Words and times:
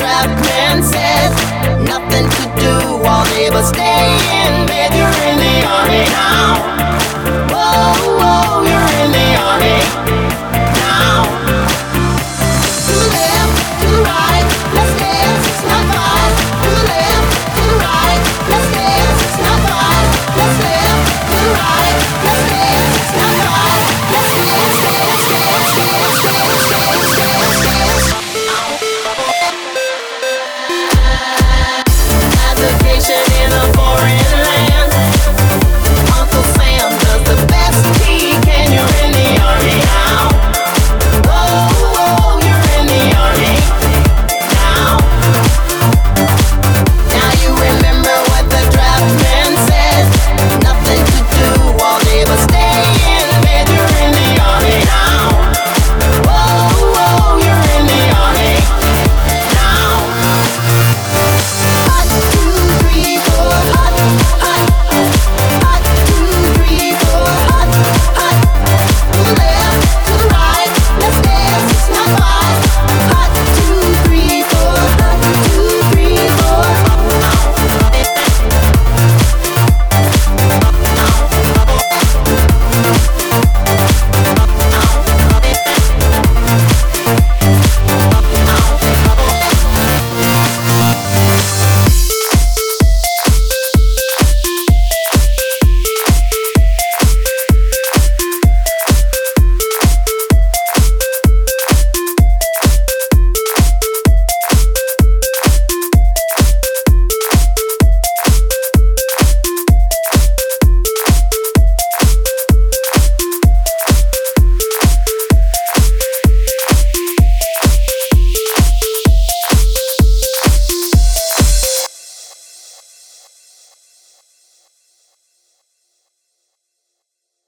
trap 0.00 0.28
princess. 0.40 1.32
man. 1.60 1.84
Nothing 1.84 2.26
to 2.36 2.44
do 2.64 2.74
all 3.04 3.24
day 3.36 3.50
but 3.50 3.64
stay 3.64 4.08
in 4.40 4.66
bed. 4.66 4.90
You're 4.96 5.16
in 5.28 5.36
the 5.44 5.56
army 5.76 6.04
now. 6.08 6.56
Whoa, 7.52 7.92
whoa, 8.18 8.62
you're 8.68 8.90
in 9.02 9.10
the 9.12 9.28
army. 9.36 9.99